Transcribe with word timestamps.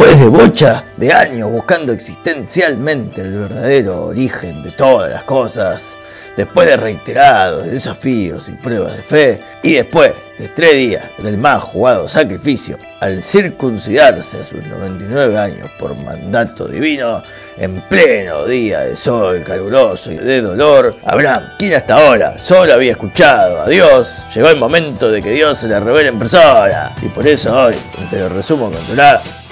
Después 0.00 0.18
de 0.18 0.28
bocha 0.28 0.84
de 0.96 1.12
años 1.12 1.50
buscando 1.50 1.92
existencialmente 1.92 3.20
el 3.20 3.40
verdadero 3.40 4.06
origen 4.06 4.62
de 4.62 4.70
todas 4.70 5.10
las 5.10 5.24
cosas, 5.24 5.94
después 6.38 6.68
de 6.68 6.78
reiterados 6.78 7.66
desafíos 7.66 8.48
y 8.48 8.52
pruebas 8.52 8.96
de 8.96 9.02
fe, 9.02 9.40
y 9.62 9.74
después 9.74 10.14
de 10.38 10.48
tres 10.48 10.72
días 10.72 11.04
del 11.18 11.36
más 11.36 11.62
jugado 11.62 12.08
sacrificio, 12.08 12.78
al 13.00 13.22
circuncidarse 13.22 14.38
a 14.38 14.42
sus 14.42 14.64
99 14.64 15.36
años 15.36 15.70
por 15.78 15.94
mandato 15.94 16.66
divino, 16.66 17.22
en 17.58 17.86
pleno 17.90 18.46
día 18.46 18.80
de 18.80 18.96
sol 18.96 19.44
caluroso 19.46 20.10
y 20.10 20.16
de 20.16 20.40
dolor, 20.40 20.96
Abraham, 21.04 21.42
quien 21.58 21.74
hasta 21.74 21.96
ahora 21.96 22.38
solo 22.38 22.72
había 22.72 22.92
escuchado 22.92 23.60
a 23.60 23.68
Dios, 23.68 24.14
llegó 24.34 24.48
el 24.48 24.56
momento 24.56 25.10
de 25.10 25.20
que 25.20 25.32
Dios 25.32 25.58
se 25.58 25.68
le 25.68 25.78
revele 25.78 26.08
en 26.08 26.18
persona, 26.18 26.94
y 27.02 27.08
por 27.08 27.28
eso 27.28 27.54
hoy, 27.54 27.74
entre 28.00 28.20
lo 28.20 28.30
resumo 28.30 28.70
con 28.70 28.96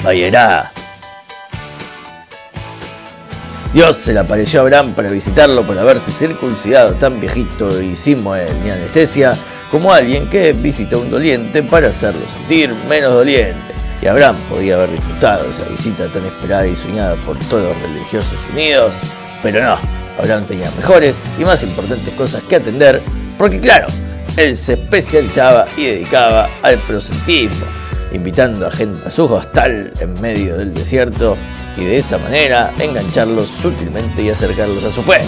Vayerá. 0.02 0.72
Dios 3.72 3.96
se 3.96 4.14
le 4.14 4.20
apareció 4.20 4.60
a 4.60 4.62
Abraham 4.62 4.94
para 4.94 5.10
visitarlo 5.10 5.66
por 5.66 5.78
haberse 5.78 6.10
circuncidado 6.10 6.94
tan 6.94 7.20
viejito 7.20 7.82
y 7.82 7.96
sin 7.96 8.22
mover 8.22 8.54
ni 8.64 8.70
anestesia, 8.70 9.34
como 9.70 9.92
alguien 9.92 10.30
que 10.30 10.52
visita 10.54 10.96
a 10.96 11.00
un 11.00 11.10
doliente 11.10 11.62
para 11.62 11.88
hacerlo 11.88 12.22
sentir 12.34 12.74
menos 12.88 13.12
doliente. 13.12 13.74
Y 14.00 14.06
Abraham 14.06 14.36
podía 14.48 14.76
haber 14.76 14.92
disfrutado 14.92 15.50
esa 15.50 15.68
visita 15.68 16.08
tan 16.08 16.24
esperada 16.24 16.66
y 16.66 16.76
soñada 16.76 17.16
por 17.16 17.38
todos 17.40 17.76
los 17.76 17.82
religiosos 17.82 18.38
unidos, 18.52 18.94
pero 19.42 19.62
no, 19.62 19.78
Abraham 20.18 20.44
tenía 20.46 20.70
mejores 20.72 21.22
y 21.38 21.44
más 21.44 21.62
importantes 21.62 22.14
cosas 22.14 22.42
que 22.44 22.56
atender, 22.56 23.02
porque 23.36 23.60
claro, 23.60 23.88
él 24.36 24.56
se 24.56 24.74
especializaba 24.74 25.66
y 25.76 25.86
dedicaba 25.86 26.48
al 26.62 26.78
prosentismo, 26.78 27.66
invitando 28.12 28.66
a 28.66 28.70
gente 28.70 29.06
a 29.06 29.10
su 29.10 29.24
hostal 29.24 29.92
en 30.00 30.20
medio 30.20 30.56
del 30.56 30.74
desierto 30.74 31.36
y 31.76 31.84
de 31.84 31.96
esa 31.96 32.18
manera 32.18 32.72
engancharlos 32.78 33.46
sutilmente 33.46 34.22
y 34.22 34.30
acercarlos 34.30 34.84
a 34.84 34.90
su 34.90 35.02
fe. 35.02 35.20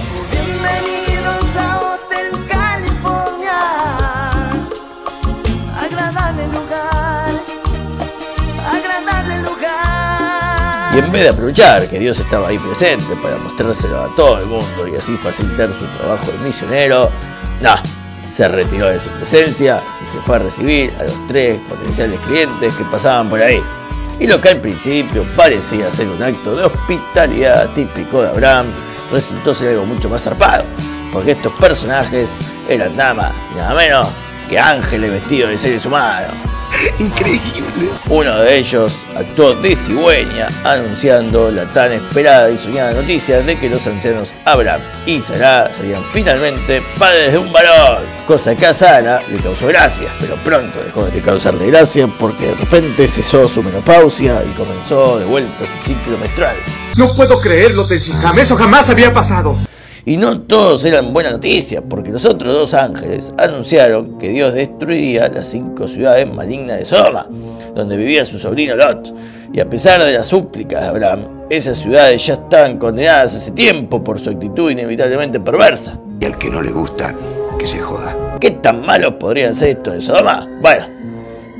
Y 10.92 10.98
en 10.98 11.12
vez 11.12 11.22
de 11.22 11.28
aprovechar 11.28 11.88
que 11.88 12.00
Dios 12.00 12.18
estaba 12.18 12.48
ahí 12.48 12.58
presente 12.58 13.14
para 13.22 13.36
mostrárselo 13.36 14.00
a 14.02 14.14
todo 14.16 14.38
el 14.40 14.46
mundo 14.46 14.88
y 14.92 14.96
así 14.96 15.16
facilitar 15.16 15.72
su 15.72 15.86
trabajo 15.98 16.32
de 16.32 16.38
misionero, 16.38 17.08
no, 17.60 17.76
se 18.30 18.48
retiró 18.48 18.88
de 18.88 19.00
su 19.00 19.08
presencia 19.10 19.82
y 20.02 20.06
se 20.06 20.18
fue 20.18 20.36
a 20.36 20.38
recibir 20.40 20.92
a 20.98 21.04
los 21.04 21.26
tres 21.26 21.60
potenciales 21.68 22.18
clientes 22.20 22.74
que 22.74 22.84
pasaban 22.84 23.28
por 23.28 23.40
ahí. 23.40 23.62
Y 24.18 24.26
lo 24.26 24.40
que 24.40 24.50
al 24.50 24.58
principio 24.58 25.26
parecía 25.36 25.90
ser 25.92 26.08
un 26.08 26.22
acto 26.22 26.54
de 26.54 26.64
hospitalidad 26.64 27.70
típico 27.74 28.22
de 28.22 28.28
Abraham, 28.28 28.72
resultó 29.10 29.54
ser 29.54 29.70
algo 29.70 29.86
mucho 29.86 30.08
más 30.08 30.22
zarpado, 30.22 30.64
porque 31.12 31.32
estos 31.32 31.52
personajes 31.54 32.30
eran 32.68 32.96
nada 32.96 33.14
más 33.14 33.32
y 33.52 33.54
nada 33.56 33.74
menos 33.74 34.08
que 34.48 34.58
ángeles 34.58 35.10
vestidos 35.10 35.50
de 35.50 35.58
seres 35.58 35.86
humanos. 35.86 36.34
Increíble. 36.98 37.90
Uno 38.08 38.38
de 38.38 38.58
ellos 38.58 38.98
actuó 39.16 39.54
de 39.54 39.76
cigüeña, 39.76 40.48
anunciando 40.64 41.50
la 41.50 41.68
tan 41.70 41.92
esperada 41.92 42.50
y 42.50 42.56
soñada 42.56 42.92
noticia 42.92 43.42
de 43.42 43.58
que 43.58 43.68
los 43.68 43.86
ancianos 43.86 44.34
Abraham 44.44 44.82
y 45.06 45.20
Sara 45.20 45.70
serían 45.72 46.02
finalmente 46.12 46.82
padres 46.98 47.32
de 47.32 47.38
un 47.38 47.52
varón, 47.52 48.04
cosa 48.26 48.54
que 48.54 48.66
a 48.66 48.74
Sara 48.74 49.22
le 49.28 49.38
causó 49.38 49.66
gracia, 49.66 50.12
pero 50.20 50.36
pronto 50.36 50.82
dejó 50.82 51.06
de 51.06 51.20
causarle 51.20 51.66
gracia 51.66 52.08
porque 52.18 52.46
de 52.46 52.54
repente 52.54 53.08
cesó 53.08 53.46
su 53.48 53.62
menopausia 53.62 54.42
y 54.44 54.52
comenzó 54.54 55.18
de 55.18 55.24
vuelta 55.24 55.58
su 55.60 55.88
ciclo 55.88 56.18
menstrual. 56.18 56.56
No 56.96 57.08
puedo 57.14 57.40
creerlo, 57.40 57.86
Tenshinhan. 57.86 58.38
Eso 58.38 58.56
jamás 58.56 58.90
había 58.90 59.12
pasado. 59.12 59.58
Y 60.04 60.16
no 60.16 60.40
todos 60.40 60.84
eran 60.84 61.12
buenas 61.12 61.32
noticias, 61.32 61.82
porque 61.88 62.10
los 62.10 62.24
otros 62.24 62.54
dos 62.54 62.74
ángeles 62.74 63.32
anunciaron 63.36 64.18
que 64.18 64.30
Dios 64.30 64.54
destruiría 64.54 65.28
las 65.28 65.48
cinco 65.48 65.86
ciudades 65.86 66.32
malignas 66.32 66.78
de 66.78 66.84
Sodoma, 66.84 67.28
donde 67.74 67.96
vivía 67.96 68.24
su 68.24 68.38
sobrino 68.38 68.76
Lot. 68.76 69.14
Y 69.52 69.60
a 69.60 69.68
pesar 69.68 70.02
de 70.02 70.14
las 70.14 70.28
súplicas 70.28 70.80
de 70.82 70.88
Abraham, 70.88 71.46
esas 71.50 71.78
ciudades 71.78 72.24
ya 72.24 72.34
estaban 72.34 72.78
condenadas 72.78 73.34
hace 73.34 73.50
tiempo 73.50 74.02
por 74.02 74.18
su 74.18 74.30
actitud 74.30 74.70
inevitablemente 74.70 75.40
perversa. 75.40 75.98
Y 76.20 76.24
al 76.24 76.38
que 76.38 76.48
no 76.48 76.62
le 76.62 76.70
gusta, 76.70 77.14
que 77.58 77.66
se 77.66 77.78
joda. 77.78 78.38
¿Qué 78.40 78.52
tan 78.52 78.86
malos 78.86 79.14
podrían 79.14 79.54
ser 79.54 79.70
estos 79.70 79.94
de 79.94 80.00
Sodoma? 80.00 80.48
Bueno, 80.62 80.86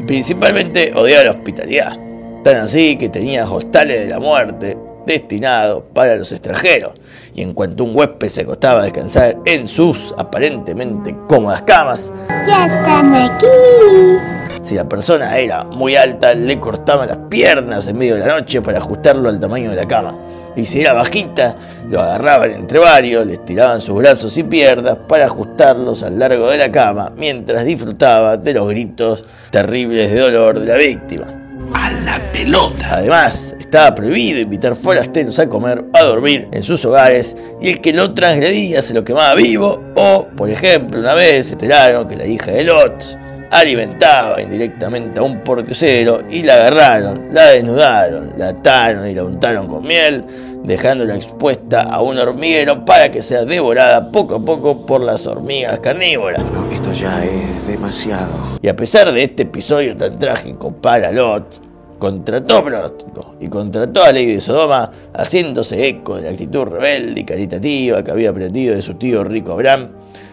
principalmente 0.06 0.92
odiaba 0.94 1.24
la 1.24 1.30
hospitalidad. 1.32 1.98
Tan 2.42 2.56
así 2.56 2.96
que 2.96 3.10
tenía 3.10 3.44
hostales 3.44 4.00
de 4.00 4.06
la 4.06 4.18
muerte 4.18 4.78
destinados 5.06 5.82
para 5.94 6.16
los 6.16 6.30
extranjeros. 6.32 6.92
Y 7.34 7.42
en 7.42 7.54
cuanto 7.54 7.84
un 7.84 7.94
huésped 7.96 8.28
se 8.28 8.42
acostaba 8.42 8.80
a 8.80 8.84
descansar 8.84 9.36
en 9.46 9.68
sus 9.68 10.14
aparentemente 10.18 11.14
cómodas 11.28 11.62
camas, 11.62 12.12
Ya 12.46 12.66
están 12.66 13.14
aquí. 13.14 13.46
si 14.62 14.74
la 14.74 14.88
persona 14.88 15.36
era 15.38 15.64
muy 15.64 15.96
alta, 15.96 16.34
le 16.34 16.58
cortaban 16.60 17.08
las 17.08 17.18
piernas 17.28 17.86
en 17.88 17.98
medio 17.98 18.14
de 18.16 18.20
la 18.26 18.38
noche 18.38 18.60
para 18.62 18.78
ajustarlo 18.78 19.28
al 19.28 19.40
tamaño 19.40 19.70
de 19.70 19.76
la 19.76 19.86
cama. 19.88 20.16
Y 20.56 20.66
si 20.66 20.80
era 20.80 20.92
bajita, 20.94 21.54
lo 21.88 22.00
agarraban 22.00 22.50
entre 22.50 22.80
varios, 22.80 23.24
le 23.24 23.34
estiraban 23.34 23.80
sus 23.80 23.94
brazos 23.96 24.36
y 24.36 24.42
piernas 24.42 24.96
para 25.08 25.26
ajustarlos 25.26 26.02
al 26.02 26.18
largo 26.18 26.50
de 26.50 26.58
la 26.58 26.72
cama, 26.72 27.12
mientras 27.16 27.64
disfrutaba 27.64 28.36
de 28.36 28.54
los 28.54 28.68
gritos 28.68 29.24
terribles 29.52 30.10
de 30.10 30.18
dolor 30.18 30.58
de 30.58 30.66
la 30.66 30.76
víctima. 30.76 31.26
A 31.72 31.90
la 31.92 32.18
pelota. 32.32 32.96
Además, 32.96 33.54
estaba 33.70 33.94
prohibido 33.94 34.40
invitar 34.40 34.74
forasteros 34.74 35.38
a 35.38 35.48
comer 35.48 35.84
o 35.94 35.96
a 35.96 36.02
dormir 36.02 36.48
en 36.50 36.64
sus 36.64 36.84
hogares 36.84 37.36
y 37.60 37.68
el 37.68 37.80
que 37.80 37.92
lo 37.92 38.12
transgredía 38.12 38.82
se 38.82 38.92
lo 38.92 39.04
quemaba 39.04 39.36
vivo 39.36 39.80
o, 39.94 40.26
por 40.36 40.50
ejemplo, 40.50 40.98
una 40.98 41.14
vez 41.14 41.46
se 41.46 41.52
enteraron 41.52 42.08
que 42.08 42.16
la 42.16 42.26
hija 42.26 42.50
de 42.50 42.64
Lot 42.64 43.16
alimentaba 43.48 44.42
indirectamente 44.42 45.20
a 45.20 45.22
un 45.22 45.38
pordiosero 45.44 46.22
y 46.28 46.42
la 46.42 46.54
agarraron, 46.54 47.28
la 47.30 47.46
desnudaron, 47.46 48.32
la 48.36 48.48
ataron 48.48 49.08
y 49.08 49.14
la 49.14 49.22
untaron 49.22 49.68
con 49.68 49.84
miel, 49.84 50.24
dejándola 50.64 51.14
expuesta 51.14 51.82
a 51.82 52.02
un 52.02 52.18
hormiguero 52.18 52.84
para 52.84 53.12
que 53.12 53.22
sea 53.22 53.44
devorada 53.44 54.10
poco 54.10 54.34
a 54.34 54.40
poco 54.40 54.84
por 54.84 55.00
las 55.00 55.28
hormigas 55.28 55.78
carnívoras. 55.78 56.42
No, 56.52 56.68
esto 56.72 56.92
ya 56.92 57.24
es 57.24 57.68
demasiado. 57.68 58.32
Y 58.60 58.66
a 58.66 58.74
pesar 58.74 59.12
de 59.12 59.22
este 59.22 59.44
episodio 59.44 59.96
tan 59.96 60.18
trágico 60.18 60.72
para 60.72 61.12
Lot, 61.12 61.69
contrató 62.00 62.64
pronóstico 62.64 63.36
y 63.38 63.48
contrató 63.48 64.02
a 64.02 64.10
Ley 64.10 64.26
de 64.26 64.40
Sodoma, 64.40 64.90
haciéndose 65.14 65.86
eco 65.86 66.16
de 66.16 66.22
la 66.22 66.30
actitud 66.30 66.64
rebelde 66.64 67.20
y 67.20 67.24
caritativa 67.24 68.02
que 68.02 68.10
había 68.10 68.30
aprendido 68.30 68.74
de 68.74 68.82
su 68.82 68.94
tío 68.94 69.22
rico 69.22 69.52
Abraham. 69.52 69.90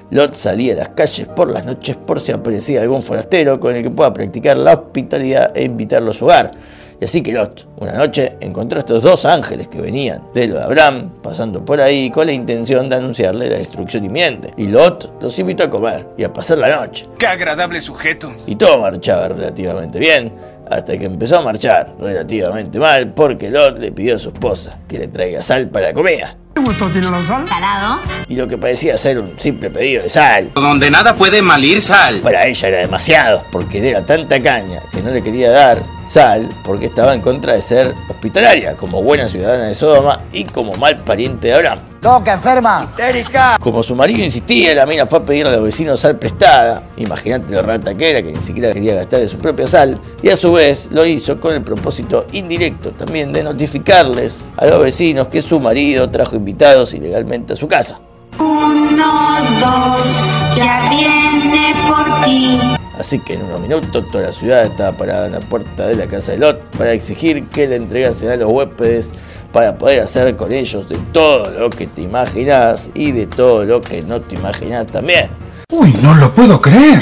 Lot 0.09 0.33
salía 0.33 0.73
a 0.73 0.77
las 0.77 0.89
calles 0.89 1.27
por 1.27 1.51
las 1.51 1.65
noches 1.65 1.97
por 1.97 2.21
si 2.21 2.31
aparecía 2.31 2.81
algún 2.81 3.03
forastero 3.03 3.59
con 3.59 3.75
el 3.75 3.83
que 3.83 3.89
pueda 3.89 4.13
practicar 4.13 4.57
la 4.57 4.73
hospitalidad 4.73 5.51
e 5.55 5.65
invitarlo 5.65 6.11
a 6.11 6.13
su 6.13 6.25
hogar. 6.25 6.51
Y 6.99 7.05
así 7.05 7.21
que 7.21 7.31
Lot, 7.31 7.67
una 7.77 7.91
noche, 7.91 8.37
encontró 8.39 8.79
a 8.79 8.79
estos 8.79 9.03
dos 9.03 9.25
ángeles 9.25 9.67
que 9.67 9.79
venían 9.79 10.23
de 10.33 10.47
lo 10.47 10.55
de 10.55 10.63
Abraham, 10.63 11.11
pasando 11.21 11.63
por 11.63 11.79
ahí 11.79 12.09
con 12.09 12.25
la 12.25 12.33
intención 12.33 12.89
de 12.89 12.95
anunciarle 12.95 13.49
la 13.49 13.57
destrucción 13.57 14.05
inminente. 14.05 14.51
Y 14.57 14.67
Lot 14.67 15.21
los 15.21 15.37
invitó 15.37 15.65
a 15.65 15.69
comer 15.69 16.07
y 16.17 16.23
a 16.23 16.33
pasar 16.33 16.57
la 16.57 16.75
noche. 16.75 17.07
Qué 17.19 17.27
agradable 17.27 17.81
sujeto. 17.81 18.31
Y 18.47 18.55
todo 18.55 18.79
marchaba 18.79 19.27
relativamente 19.27 19.99
bien, 19.99 20.31
hasta 20.69 20.97
que 20.97 21.05
empezó 21.05 21.39
a 21.39 21.41
marchar 21.41 21.93
relativamente 21.99 22.79
mal 22.79 23.11
porque 23.13 23.49
Lot 23.51 23.79
le 23.79 23.91
pidió 23.91 24.15
a 24.15 24.19
su 24.19 24.29
esposa 24.29 24.77
que 24.87 24.97
le 24.99 25.07
traiga 25.07 25.43
sal 25.43 25.67
para 25.69 25.87
la 25.87 25.93
comida. 25.93 26.35
Salado. 27.47 27.99
Y 28.27 28.35
lo 28.35 28.47
que 28.47 28.57
parecía 28.57 28.97
ser 28.97 29.19
un 29.19 29.33
simple 29.39 29.69
pedido 29.69 30.03
de 30.03 30.09
sal, 30.09 30.49
Donde 30.55 30.89
nada 30.89 31.15
puede 31.15 31.41
malir 31.41 31.81
sal. 31.81 32.19
para 32.21 32.45
ella 32.47 32.67
era 32.67 32.77
demasiado, 32.79 33.43
porque 33.51 33.87
era 33.89 34.01
tanta 34.01 34.39
caña 34.39 34.81
que 34.91 35.01
no 35.01 35.11
le 35.11 35.21
quería 35.21 35.51
dar 35.51 35.81
sal 36.07 36.49
porque 36.63 36.87
estaba 36.87 37.13
en 37.13 37.21
contra 37.21 37.53
de 37.53 37.61
ser 37.61 37.93
hospitalaria, 38.09 38.75
como 38.75 39.01
buena 39.03 39.27
ciudadana 39.27 39.65
de 39.65 39.75
Sodoma 39.75 40.21
y 40.31 40.45
como 40.45 40.73
mal 40.73 40.97
pariente 41.03 41.47
de 41.47 41.53
Abraham. 41.53 41.79
Loca, 42.01 42.33
enferma. 42.33 42.87
Histérica. 42.91 43.57
Como 43.59 43.83
su 43.83 43.95
marido 43.95 44.23
insistía, 44.23 44.75
la 44.75 44.85
mina 44.85 45.05
fue 45.05 45.19
a 45.19 45.21
pedirle 45.23 45.49
a 45.49 45.55
los 45.55 45.63
vecinos 45.63 45.99
sal 45.99 46.15
prestada. 46.17 46.83
Imagínate 46.97 47.53
lo 47.53 47.61
rata 47.61 47.95
que 47.95 48.09
era, 48.09 48.21
que 48.21 48.31
ni 48.31 48.41
siquiera 48.41 48.71
quería 48.71 48.95
gastar 48.95 49.19
de 49.19 49.27
su 49.27 49.37
propia 49.37 49.67
sal. 49.67 49.99
Y 50.21 50.29
a 50.29 50.37
su 50.37 50.53
vez 50.53 50.89
lo 50.91 51.05
hizo 51.05 51.39
con 51.39 51.53
el 51.53 51.63
propósito 51.63 52.25
indirecto 52.31 52.91
también 52.91 53.33
de 53.33 53.43
notificarles 53.43 54.45
a 54.57 54.67
los 54.67 54.81
vecinos 54.81 55.27
que 55.27 55.41
su 55.41 55.59
marido 55.59 56.09
trajo 56.09 56.35
invitados 56.35 56.93
ilegalmente 56.93 57.53
a 57.53 57.55
su 57.55 57.67
casa. 57.67 57.99
Uno, 58.39 59.37
dos, 59.59 60.23
ya 60.55 60.87
viene 60.89 61.73
por 61.87 62.23
ti. 62.23 62.76
Así 62.99 63.19
que 63.19 63.35
en 63.35 63.43
unos 63.43 63.61
minutos 63.61 64.05
toda 64.11 64.25
la 64.25 64.31
ciudad 64.31 64.65
estaba 64.65 64.97
parada 64.97 65.27
en 65.27 65.33
la 65.33 65.39
puerta 65.39 65.87
de 65.87 65.95
la 65.95 66.07
casa 66.07 66.31
de 66.31 66.39
Lot 66.39 66.59
para 66.77 66.93
exigir 66.93 67.45
que 67.45 67.67
le 67.67 67.75
entregasen 67.75 68.29
a 68.29 68.35
los 68.35 68.51
huéspedes 68.51 69.11
para 69.53 69.77
poder 69.77 70.01
hacer 70.01 70.35
con 70.35 70.51
ellos 70.51 70.89
de 70.89 70.97
todo 71.11 71.49
lo 71.51 71.69
que 71.69 71.87
te 71.87 72.01
imaginas 72.01 72.89
y 72.95 73.11
de 73.11 73.27
todo 73.27 73.65
lo 73.65 73.81
que 73.81 74.01
no 74.01 74.21
te 74.21 74.35
imaginas 74.35 74.87
también. 74.87 75.29
Uy, 75.71 75.93
no 76.01 76.15
lo 76.15 76.33
puedo 76.33 76.59
creer. 76.59 77.01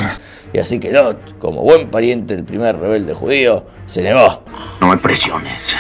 Y 0.52 0.60
así 0.60 0.80
que 0.80 0.92
Lot, 0.92 1.38
como 1.40 1.62
buen 1.62 1.90
pariente 1.90 2.36
del 2.36 2.46
primer 2.46 2.78
rebelde 2.78 3.14
judío, 3.14 3.66
se 3.88 4.02
negó. 4.02 4.44
No 4.82 4.88
me 4.88 4.98
presiones. 4.98 5.78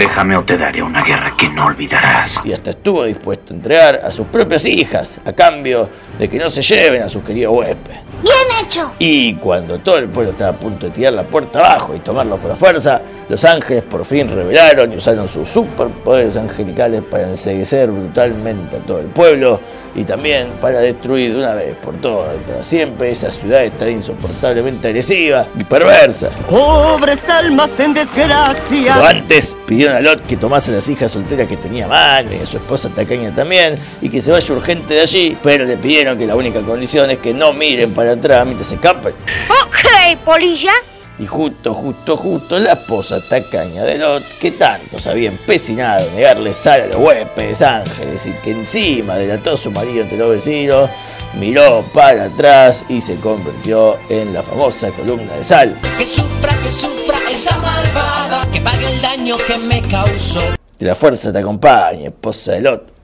Déjame 0.00 0.34
o 0.34 0.42
te 0.42 0.56
daré 0.56 0.82
una 0.82 1.02
guerra 1.02 1.34
que 1.36 1.46
no 1.50 1.66
olvidarás. 1.66 2.40
y 2.42 2.54
hasta 2.54 2.70
estuvo 2.70 3.04
dispuesto 3.04 3.52
a 3.52 3.56
entregar 3.56 3.96
a 3.96 4.10
sus 4.10 4.26
propias 4.28 4.64
hijas 4.64 5.20
a 5.26 5.32
cambio 5.34 5.90
de 6.18 6.26
que 6.26 6.38
no 6.38 6.48
se 6.48 6.62
lleven 6.62 7.02
a 7.02 7.08
sus 7.10 7.22
queridos 7.22 7.54
huéspedes. 7.54 7.98
Bien 8.22 8.64
hecho. 8.64 8.94
Y 8.98 9.34
cuando 9.34 9.78
todo 9.80 9.98
el 9.98 10.08
pueblo 10.08 10.32
estaba 10.32 10.52
a 10.52 10.58
punto 10.58 10.86
de 10.86 10.92
tirar 10.92 11.12
la 11.12 11.24
puerta 11.24 11.58
abajo 11.58 11.94
y 11.94 11.98
tomarlo 11.98 12.38
por 12.38 12.48
la 12.48 12.56
fuerza, 12.56 13.02
los 13.28 13.44
ángeles 13.44 13.82
por 13.82 14.06
fin 14.06 14.34
revelaron 14.34 14.90
y 14.90 14.96
usaron 14.96 15.28
sus 15.28 15.46
superpoderes 15.48 16.34
angelicales 16.36 17.02
para 17.02 17.28
enseguecer 17.28 17.90
brutalmente 17.90 18.78
a 18.78 18.80
todo 18.80 19.00
el 19.00 19.06
pueblo 19.06 19.60
y 19.94 20.04
también 20.04 20.48
para 20.60 20.80
destruir 20.80 21.32
de 21.32 21.38
una 21.38 21.54
vez 21.54 21.74
por 21.76 21.94
todas 21.96 22.36
y 22.36 22.50
para 22.50 22.62
siempre 22.62 23.10
esa 23.10 23.30
ciudad 23.30 23.64
tan 23.78 23.90
insoportablemente 23.90 24.88
agresiva 24.88 25.46
y 25.58 25.64
perversa. 25.64 26.30
Pobres 26.48 27.28
almas 27.28 27.70
en 27.78 27.94
desgracia. 27.94 28.94
Pero 28.94 29.06
antes 29.06 29.56
pidieron 29.66 29.89
a 29.92 30.00
Lot 30.00 30.26
que 30.26 30.36
tomase 30.36 30.72
las 30.72 30.88
hijas 30.88 31.12
solteras 31.12 31.48
que 31.48 31.56
tenía 31.56 31.86
Mane, 31.86 32.36
y 32.36 32.42
a 32.42 32.46
su 32.46 32.56
esposa 32.56 32.88
tacaña 32.88 33.34
también, 33.34 33.74
y 34.00 34.08
que 34.08 34.22
se 34.22 34.30
vaya 34.30 34.54
urgente 34.54 34.94
de 34.94 35.00
allí, 35.02 35.36
pero 35.42 35.64
le 35.64 35.76
pidieron 35.76 36.18
que 36.18 36.26
la 36.26 36.36
única 36.36 36.60
condición 36.60 37.10
es 37.10 37.18
que 37.18 37.34
no 37.34 37.52
miren 37.52 37.92
para 37.92 38.12
atrás 38.12 38.44
mientras 38.44 38.68
se 38.68 38.74
escapen. 38.76 39.14
Ok, 39.48 40.18
polilla. 40.24 40.72
Y 41.20 41.26
justo, 41.26 41.74
justo, 41.74 42.16
justo, 42.16 42.58
la 42.58 42.72
esposa 42.72 43.20
tacaña 43.28 43.84
de 43.84 43.98
Lot, 43.98 44.22
que 44.38 44.52
tanto 44.52 44.98
se 44.98 45.10
había 45.10 45.28
empecinado 45.28 46.06
en 46.06 46.16
negarle 46.16 46.54
sal 46.54 46.80
a 46.80 46.86
los 46.86 46.96
huéspedes 46.96 47.60
ángeles 47.60 48.24
y 48.24 48.32
que 48.42 48.52
encima 48.52 49.16
delató 49.16 49.52
a 49.52 49.56
su 49.58 49.70
marido 49.70 50.00
entre 50.00 50.16
los 50.16 50.30
vecinos, 50.30 50.88
miró 51.34 51.84
para 51.92 52.24
atrás 52.24 52.86
y 52.88 53.02
se 53.02 53.16
convirtió 53.16 53.98
en 54.08 54.32
la 54.32 54.42
famosa 54.42 54.90
columna 54.92 55.34
de 55.34 55.44
sal. 55.44 55.78
Que 55.98 56.06
sufra, 56.06 56.54
que 56.62 56.70
sufra 56.70 57.18
esa 57.30 57.54
malvada, 57.58 58.19
que 58.52 58.60
pague 58.60 58.86
el 58.90 59.00
daño 59.00 59.36
que 59.46 59.58
me 59.58 59.80
causó. 59.82 60.40
Que 60.78 60.84
la 60.84 60.94
fuerza 60.94 61.32
te 61.32 61.38
acompañe, 61.38 62.06
esposa 62.06 62.52
de 62.52 62.62
Lot. 62.62 63.00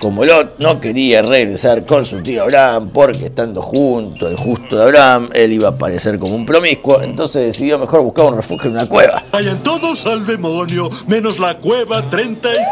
Como 0.00 0.24
Lot 0.24 0.58
no 0.58 0.80
quería 0.80 1.20
regresar 1.20 1.84
con 1.84 2.06
su 2.06 2.22
tío 2.22 2.44
Abraham, 2.44 2.90
porque 2.90 3.26
estando 3.26 3.60
junto 3.60 4.26
al 4.26 4.36
justo 4.36 4.76
de 4.76 4.84
Abraham, 4.84 5.28
él 5.34 5.52
iba 5.52 5.68
a 5.68 5.76
parecer 5.76 6.18
como 6.18 6.34
un 6.34 6.46
promiscuo, 6.46 7.02
entonces 7.02 7.44
decidió 7.44 7.78
mejor 7.78 8.00
buscar 8.00 8.24
un 8.24 8.36
refugio 8.36 8.70
en 8.70 8.76
una 8.76 8.86
cueva. 8.86 9.22
Vayan 9.30 9.62
todos 9.62 10.06
al 10.06 10.24
demonio, 10.24 10.88
menos 11.06 11.38
la 11.38 11.58
cueva 11.58 12.08
36. 12.08 12.66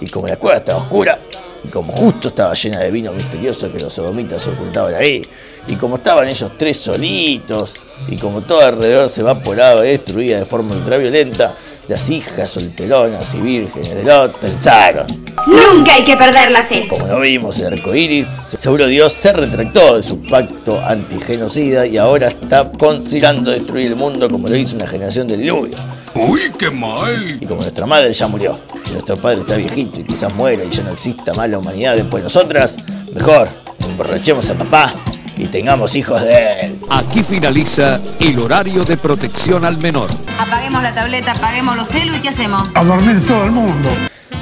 Y 0.00 0.06
como 0.08 0.28
la 0.28 0.36
cueva 0.36 0.58
estaba 0.58 0.78
oscura, 0.78 1.18
y 1.64 1.68
como 1.68 1.92
justo 1.92 2.28
estaba 2.28 2.54
llena 2.54 2.78
de 2.78 2.92
vino 2.92 3.12
misterioso 3.12 3.70
que 3.72 3.80
los 3.80 3.92
sodomitas 3.92 4.46
ocultaban 4.46 4.94
ahí, 4.94 5.22
y 5.70 5.76
como 5.76 5.96
estaban 5.96 6.28
ellos 6.28 6.50
tres 6.58 6.78
solitos, 6.78 7.74
y 8.08 8.16
como 8.16 8.40
todo 8.40 8.60
alrededor 8.60 9.08
se 9.08 9.20
evaporaba 9.20 9.86
y 9.86 9.90
destruía 9.90 10.38
de 10.38 10.44
forma 10.44 10.74
ultraviolenta, 10.74 11.54
las 11.86 12.10
hijas 12.10 12.50
solteronas 12.50 13.32
y 13.34 13.38
vírgenes 13.38 13.94
de 13.94 14.04
Lot 14.04 14.36
pensaron, 14.38 15.06
Nunca 15.46 15.94
hay 15.94 16.04
que 16.04 16.16
perder 16.16 16.50
la 16.50 16.64
fe. 16.64 16.86
como 16.88 17.06
no 17.06 17.20
vimos 17.20 17.58
el 17.60 17.72
arco 17.72 17.94
iris, 17.94 18.26
seguro 18.56 18.86
Dios 18.86 19.12
se 19.12 19.32
retractó 19.32 19.96
de 19.96 20.02
su 20.02 20.22
pacto 20.22 20.80
antigenocida 20.80 21.86
y 21.86 21.96
ahora 21.98 22.28
está 22.28 22.70
considerando 22.72 23.50
destruir 23.52 23.88
el 23.88 23.96
mundo 23.96 24.28
como 24.28 24.48
lo 24.48 24.56
hizo 24.56 24.74
una 24.74 24.86
generación 24.86 25.28
del 25.28 25.40
diluvio. 25.40 25.76
¡Uy, 26.14 26.50
qué 26.58 26.68
mal! 26.70 27.38
Y 27.40 27.46
como 27.46 27.62
nuestra 27.62 27.86
madre 27.86 28.12
ya 28.12 28.26
murió, 28.26 28.56
y 28.88 28.92
nuestro 28.92 29.16
padre 29.16 29.42
está 29.42 29.56
viejito 29.56 30.00
y 30.00 30.04
quizás 30.04 30.34
muera 30.34 30.64
y 30.64 30.70
ya 30.70 30.82
no 30.82 30.90
exista 30.90 31.32
más 31.32 31.48
la 31.48 31.58
humanidad 31.58 31.94
después 31.94 32.22
de 32.22 32.24
nosotras, 32.24 32.76
mejor 33.12 33.48
emborrachemos 33.88 34.48
a 34.50 34.54
papá 34.54 34.94
y 35.40 35.46
tengamos 35.46 35.96
hijos 35.96 36.22
de 36.22 36.60
él. 36.60 36.78
Aquí 36.90 37.22
finaliza 37.22 37.98
el 38.18 38.38
horario 38.38 38.84
de 38.84 38.98
protección 38.98 39.64
al 39.64 39.78
menor. 39.78 40.10
Apaguemos 40.38 40.82
la 40.82 40.94
tableta, 40.94 41.32
apaguemos 41.32 41.76
los 41.76 41.88
celos 41.88 42.18
y 42.18 42.20
¿qué 42.20 42.28
hacemos? 42.28 42.68
A 42.74 42.84
dormir 42.84 43.26
todo 43.26 43.44
el 43.44 43.52
mundo. 43.52 43.88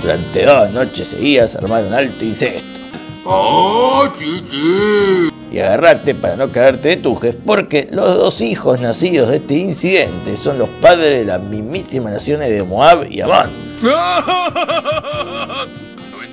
Durante 0.03 0.45
dos 0.45 0.71
noches 0.71 1.09
seguidas 1.09 1.55
armaron 1.55 1.95
alto 1.95 2.25
incesto. 2.25 2.81
¡Oh, 3.25 4.09
chichi! 4.17 5.31
Y 5.53 5.59
agarrate 5.61 6.15
para 6.15 6.37
no 6.37 6.51
caerte 6.51 6.89
de 6.89 6.97
tujes, 6.97 7.37
porque 7.47 7.89
los 7.93 8.17
dos 8.17 8.41
hijos 8.41 8.81
nacidos 8.81 9.31
de 9.31 9.37
este 9.37 9.55
incidente 9.55 10.37
son 10.37 10.59
los 10.59 10.69
padres 10.81 11.21
de 11.21 11.27
las 11.27 11.41
mismísimas 11.41 12.13
naciones 12.13 12.51
de 12.51 12.65
Moab 12.65 13.07
y 13.11 13.21
Amón. 13.21 13.53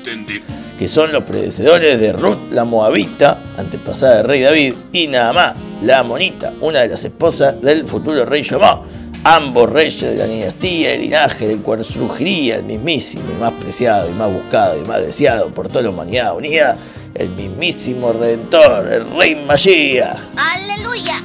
Entendí. 0.06 0.42
que 0.78 0.88
son 0.88 1.12
los 1.12 1.24
predecesores 1.24 2.00
de 2.00 2.14
Ruth 2.14 2.52
la 2.52 2.64
Moabita, 2.64 3.40
antepasada 3.58 4.18
del 4.18 4.26
rey 4.28 4.42
David, 4.42 4.74
y 4.92 5.08
Naamá, 5.08 5.56
la 5.82 6.00
Amonita, 6.00 6.54
una 6.62 6.82
de 6.82 6.90
las 6.90 7.04
esposas 7.04 7.60
del 7.62 7.86
futuro 7.86 8.24
rey 8.26 8.44
Shomó. 8.44 8.86
Ambos 9.24 9.70
reyes 9.72 10.02
de 10.02 10.18
la 10.18 10.26
dinastía 10.26 10.94
y 10.94 11.00
linaje 11.00 11.48
del 11.48 11.62
cual 11.62 11.84
surgiría 11.84 12.58
el 12.58 12.64
mismísimo 12.64 13.24
y 13.32 13.40
más 13.40 13.54
preciado 13.54 14.08
y 14.08 14.14
más 14.14 14.32
buscado 14.32 14.80
y 14.80 14.86
más 14.86 15.02
deseado 15.02 15.50
por 15.50 15.68
toda 15.68 15.82
la 15.82 15.90
humanidad 15.90 16.36
unida, 16.36 16.78
el 17.16 17.30
mismísimo 17.30 18.14
Redentor, 18.14 18.94
el 18.94 19.10
rey 19.18 19.44
Mashiach. 19.48 20.20
¡Aleluya! 20.36 21.16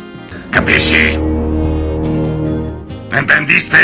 Capiche. 0.51 1.19
¿Entendiste? 3.13 3.77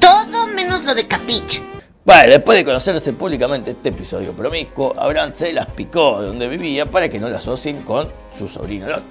Todo 0.00 0.46
menos 0.46 0.84
lo 0.84 0.94
de 0.94 1.06
Capich. 1.06 1.60
Bueno, 2.08 2.30
después 2.30 2.56
de 2.56 2.64
conocerse 2.64 3.12
públicamente 3.12 3.72
este 3.72 3.90
episodio 3.90 4.32
promiscuo, 4.32 4.94
Abraham 4.98 5.32
se 5.34 5.52
las 5.52 5.70
picó 5.70 6.22
de 6.22 6.28
donde 6.28 6.48
vivía 6.48 6.86
para 6.86 7.10
que 7.10 7.20
no 7.20 7.28
la 7.28 7.36
asocien 7.36 7.82
con 7.82 8.10
su 8.38 8.48
sobrino 8.48 8.88
Lot. 8.88 9.02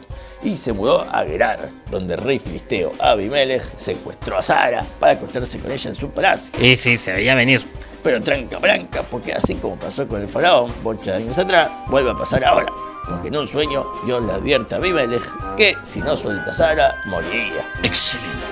Y 0.41 0.57
se 0.57 0.73
mudó 0.73 1.01
a 1.01 1.23
Gerar, 1.23 1.69
donde 1.91 2.15
el 2.15 2.21
rey 2.21 2.39
filisteo 2.39 2.93
Abimelech 2.97 3.61
secuestró 3.77 4.39
a 4.39 4.41
Sara 4.41 4.83
para 4.99 5.11
acostarse 5.11 5.59
con 5.59 5.71
ella 5.71 5.91
en 5.91 5.95
su 5.95 6.09
palacio. 6.09 6.51
Y 6.59 6.75
sí, 6.75 6.97
se 6.97 7.11
veía 7.11 7.35
venir. 7.35 7.63
Pero 8.01 8.19
tranca 8.19 8.57
branca, 8.57 9.03
porque 9.03 9.31
así 9.31 9.53
como 9.53 9.75
pasó 9.75 10.07
con 10.07 10.23
el 10.23 10.27
faraón 10.27 10.73
muchos 10.81 11.09
años 11.09 11.37
atrás, 11.37 11.69
vuelve 11.89 12.09
a 12.09 12.15
pasar 12.15 12.43
ahora. 12.43 12.73
Porque 13.07 13.27
en 13.27 13.37
un 13.37 13.47
sueño 13.47 13.85
Dios 14.07 14.25
le 14.25 14.31
advierte 14.31 14.73
a 14.73 14.79
Abimelech 14.79 15.55
que 15.55 15.75
si 15.83 15.99
no 15.99 16.17
suelta 16.17 16.49
a 16.49 16.53
Sara, 16.53 16.95
moriría. 17.05 17.63
Excelente. 17.83 18.47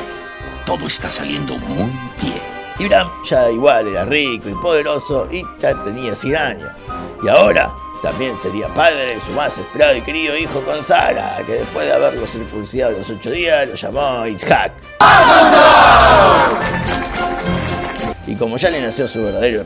Todo 0.68 0.86
está 0.86 1.10
saliendo 1.10 1.58
muy 1.58 1.90
bien. 2.22 2.55
Y 2.78 2.86
Abraham 2.86 3.10
ya 3.24 3.50
igual 3.50 3.88
era 3.88 4.04
rico 4.06 4.50
y 4.50 4.54
poderoso 4.54 5.28
y 5.32 5.46
ya 5.60 5.82
tenía 5.84 6.16
100 6.16 6.36
años. 6.36 6.70
Y 7.24 7.30
ahora 7.30 7.74
también 8.02 8.38
sería 8.38 8.68
padre 8.68 9.16
de 9.16 9.20
su 9.22 9.32
más 9.32 9.58
esperado 9.58 9.96
y 9.96 10.02
querido 10.02 10.38
hijo 10.38 10.60
con 10.62 10.84
Sara, 10.84 11.38
que 11.46 11.54
después 11.54 11.86
de 11.88 11.94
haberlo 11.94 12.28
circuncidado 12.28 12.98
los 12.98 13.10
ocho 13.10 13.32
días 13.32 13.70
lo 13.70 13.76
llamó 13.76 14.28
Isaac. 14.28 14.74
Y 18.28 18.36
como 18.36 18.58
ya 18.58 18.70
le 18.70 18.82
nació 18.82 19.08
su 19.08 19.24
verdadero 19.24 19.64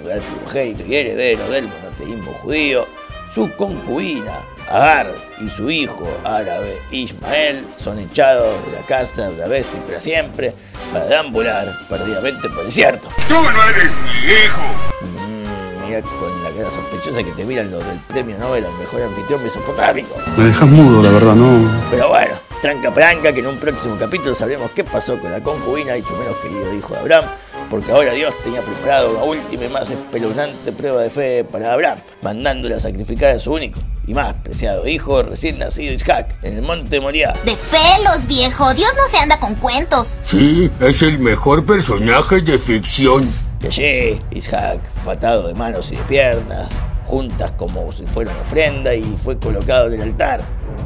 real 0.52 0.76
y 0.88 0.96
heredero 0.96 1.50
del 1.50 1.68
monoteísmo 1.68 2.32
judío, 2.34 2.86
su 3.34 3.52
concubina 3.56 4.40
Agar 4.70 5.12
y 5.42 5.50
su 5.50 5.72
hijo 5.72 6.08
árabe 6.24 6.80
Ismael 6.92 7.66
son 7.78 7.98
echados 7.98 8.54
de 8.68 8.74
la 8.74 8.86
casa 8.86 9.30
una 9.30 9.48
vez 9.48 9.66
y 9.74 9.78
para 9.78 10.00
siempre 10.00 10.54
para 10.94 11.06
deambular 11.06 11.74
perdidamente 11.90 12.48
por 12.50 12.60
el 12.60 12.66
desierto. 12.66 13.08
¡Tú 13.28 13.34
no 13.34 13.70
eres 13.70 13.92
mi 14.04 14.32
hijo! 14.32 14.62
Mm, 15.02 15.88
mira 15.88 16.02
con 16.02 16.44
la 16.44 16.52
cara 16.52 16.70
sospechosa 16.70 17.24
que 17.24 17.32
te 17.32 17.46
miran 17.46 17.72
los 17.72 17.84
del 17.84 17.98
premio 18.02 18.38
Nobel 18.38 18.64
al 18.64 18.74
mejor 18.74 19.02
anfitrión 19.02 19.44
mesopotámico. 19.44 20.16
Me 20.38 20.46
dejas 20.46 20.70
mudo, 20.70 21.02
la 21.02 21.10
verdad, 21.10 21.34
no. 21.34 21.72
Pero 21.90 22.10
bueno, 22.10 22.36
tranca 22.62 22.92
branca 22.92 23.34
que 23.34 23.40
en 23.40 23.48
un 23.48 23.58
próximo 23.58 23.98
capítulo 24.00 24.36
sabremos 24.36 24.70
qué 24.76 24.84
pasó 24.84 25.18
con 25.18 25.32
la 25.32 25.42
concubina 25.42 25.98
y 25.98 26.04
su 26.04 26.14
menos 26.14 26.38
querido 26.44 26.72
hijo 26.76 26.94
de 26.94 27.00
Abraham, 27.00 27.26
porque 27.72 27.92
ahora 27.92 28.12
Dios 28.14 28.36
tenía 28.44 28.62
preparado 28.62 29.14
una 29.14 29.24
última 29.24 29.66
y 29.66 29.70
más 29.70 29.90
espeluznante 29.90 30.72
prueba 30.72 31.02
de 31.02 31.10
fe 31.10 31.44
para 31.44 31.74
Abraham, 31.74 31.98
mandándole 32.22 32.76
a 32.76 32.80
sacrificar 32.80 33.32
a 33.32 33.40
su 33.40 33.52
único 33.52 33.80
y 34.10 34.14
más 34.16 34.34
preciado 34.44 34.88
hijo 34.88 35.22
recién 35.22 35.60
nacido 35.60 35.94
Isaac 35.94 36.36
en 36.42 36.56
el 36.56 36.62
monte 36.64 37.00
Moriah. 37.00 37.34
De 37.46 37.56
pelos, 37.70 38.26
viejo. 38.26 38.74
Dios 38.74 38.90
no 38.98 39.08
se 39.08 39.18
anda 39.18 39.40
con 39.40 39.54
cuentos. 39.54 40.18
Sí, 40.24 40.72
es 40.80 41.04
el 41.04 41.20
mejor 41.20 41.64
personaje 41.64 42.42
de 42.42 42.58
ficción. 42.58 43.32
Y 43.62 43.68
allí 43.68 44.20
Isaac 44.32 44.80
fue 45.04 45.14
atado 45.14 45.48
de 45.48 45.54
manos 45.54 45.92
y 45.92 45.96
de 45.96 46.02
piernas, 46.04 46.70
juntas 47.06 47.52
como 47.52 47.92
si 47.92 48.04
fuera 48.08 48.32
una 48.32 48.42
ofrenda, 48.42 48.96
y 48.96 49.04
fue 49.24 49.38
colocado 49.38 49.88
en 49.88 49.94
el 49.94 50.02
altar. 50.02 50.42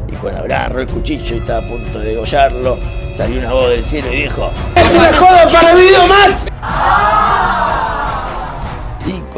Y 0.10 0.16
cuando 0.16 0.42
agarró 0.42 0.82
el 0.82 0.88
cuchillo 0.88 1.36
y 1.36 1.38
estaba 1.38 1.66
a 1.66 1.70
punto 1.70 2.00
de 2.00 2.10
degollarlo, 2.10 2.78
salió 3.16 3.40
una 3.40 3.54
voz 3.54 3.70
del 3.70 3.86
cielo 3.86 4.12
y 4.12 4.24
dijo: 4.24 4.52
¡Es 4.76 4.92
una 4.92 5.14
joda 5.14 5.48
para! 5.48 5.80
Y 5.80 5.94
con 5.94 6.10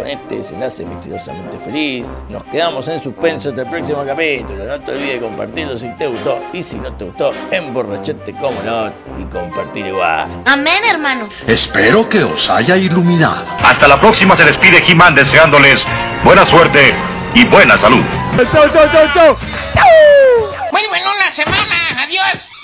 este 0.06 0.38
desenlace 0.38 0.86
misteriosamente 0.86 1.58
feliz, 1.58 2.08
nos 2.30 2.44
quedamos 2.46 2.88
en 2.88 3.02
suspenso 3.02 3.50
hasta 3.50 3.62
el 3.62 3.70
próximo 3.70 4.06
capítulo. 4.06 4.64
No 4.66 4.80
te 4.82 4.92
olvides 4.92 5.14
de 5.14 5.20
compartirlo 5.20 5.78
si 5.78 5.90
te 5.96 6.08
gustó. 6.08 6.40
Y 6.54 6.64
si 6.64 6.78
no 6.78 6.94
te 6.96 7.06
gustó, 7.06 7.32
emborrachate 7.52 8.34
como 8.34 8.62
not 8.64 8.94
y 9.20 9.24
compartir 9.26 9.88
igual. 9.88 10.30
Amén, 10.46 10.82
hermano. 10.90 11.30
Espero 11.48 12.08
que 12.08 12.24
os 12.24 12.50
haya 12.50 12.78
iluminado. 12.78 13.46
Hasta 13.64 13.88
la 13.88 14.00
próxima 14.00 14.38
se 14.38 14.46
despide 14.46 14.84
He-Man 14.88 15.16
deseándoles 15.16 15.82
buena 16.24 16.46
suerte 16.46 16.94
y 17.34 17.46
buena 17.46 17.78
salud. 17.78 18.04
¡Chau, 18.52 18.70
chau, 18.72 18.90
chau, 18.92 19.08
chau! 19.14 19.36
Muy 20.72 20.88
bueno 20.90 21.10
la 21.20 21.32
semana. 21.32 22.04
Adiós. 22.04 22.55